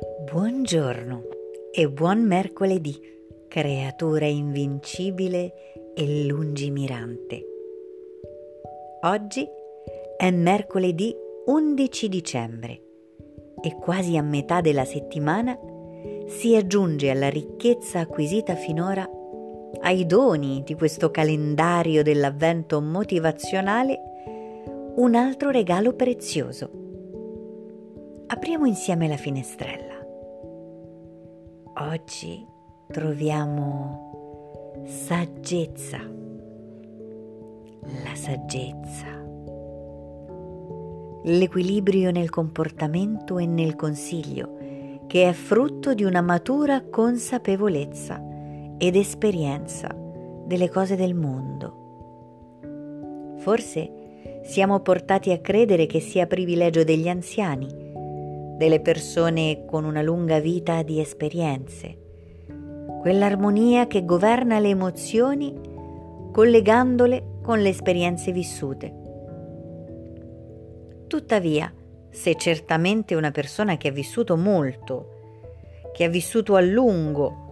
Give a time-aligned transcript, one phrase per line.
[0.00, 1.22] Buongiorno
[1.72, 2.96] e buon mercoledì,
[3.48, 7.44] creatura invincibile e lungimirante.
[9.02, 9.44] Oggi
[10.16, 11.12] è mercoledì
[11.46, 12.82] 11 dicembre
[13.60, 15.58] e quasi a metà della settimana
[16.26, 19.04] si aggiunge alla ricchezza acquisita finora
[19.80, 23.98] ai doni di questo calendario dell'avvento motivazionale
[24.94, 26.70] un altro regalo prezioso.
[28.28, 29.87] Apriamo insieme la finestrella
[31.80, 32.44] Oggi
[32.88, 35.98] troviamo saggezza,
[38.02, 39.06] la saggezza,
[41.22, 44.56] l'equilibrio nel comportamento e nel consiglio,
[45.06, 48.20] che è frutto di una matura consapevolezza
[48.76, 49.94] ed esperienza
[50.46, 51.76] delle cose del mondo.
[53.38, 57.87] Forse siamo portati a credere che sia privilegio degli anziani
[58.58, 61.96] delle persone con una lunga vita di esperienze,
[63.00, 65.54] quell'armonia che governa le emozioni
[66.32, 68.92] collegandole con le esperienze vissute.
[71.06, 71.72] Tuttavia,
[72.10, 75.14] se certamente una persona che ha vissuto molto,
[75.92, 77.46] che ha vissuto a lungo,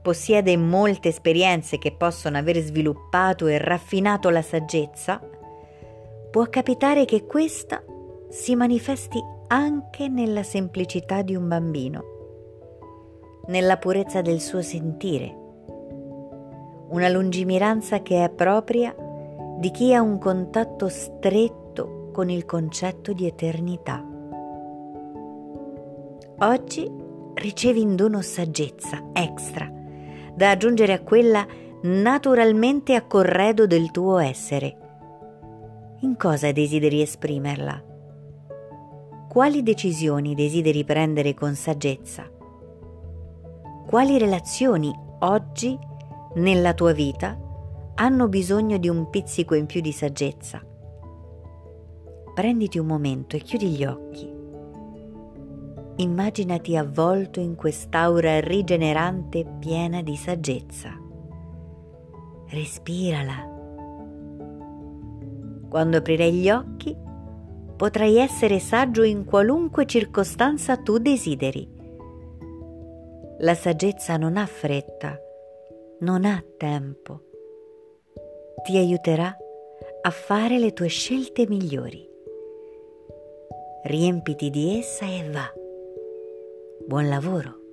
[0.00, 5.20] possiede molte esperienze che possono aver sviluppato e raffinato la saggezza,
[6.30, 7.82] può capitare che questa
[8.30, 12.04] si manifesti anche nella semplicità di un bambino,
[13.46, 15.34] nella purezza del suo sentire,
[16.88, 18.94] una lungimiranza che è propria
[19.58, 24.04] di chi ha un contatto stretto con il concetto di eternità.
[26.38, 26.90] Oggi
[27.34, 29.70] ricevi in dono saggezza extra
[30.34, 31.46] da aggiungere a quella
[31.82, 34.76] naturalmente a corredo del tuo essere.
[36.00, 37.94] In cosa desideri esprimerla?
[39.36, 42.26] Quali decisioni desideri prendere con saggezza?
[43.86, 45.78] Quali relazioni oggi
[46.36, 47.38] nella tua vita
[47.96, 50.64] hanno bisogno di un pizzico in più di saggezza?
[52.32, 54.32] Prenditi un momento e chiudi gli occhi.
[55.96, 60.98] Immaginati avvolto in quest'aura rigenerante piena di saggezza.
[62.46, 63.54] Respirala.
[65.68, 67.04] Quando aprirai gli occhi,
[67.76, 71.68] potrai essere saggio in qualunque circostanza tu desideri.
[73.40, 75.18] La saggezza non ha fretta,
[76.00, 77.20] non ha tempo.
[78.64, 79.36] Ti aiuterà
[80.02, 82.08] a fare le tue scelte migliori.
[83.84, 85.52] Riempiti di essa e va.
[86.86, 87.65] Buon lavoro.